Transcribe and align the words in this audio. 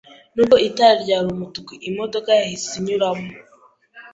Nubwo 0.33 0.55
itara 0.67 0.93
ryari 1.03 1.27
umutuku, 1.35 1.71
iyo 1.81 1.91
modoka 1.99 2.29
yahise 2.39 2.73
inyuramo. 2.79 3.29